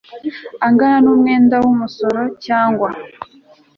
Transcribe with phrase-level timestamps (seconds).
[0.67, 2.89] angana n umwenda w umusoro cyangwa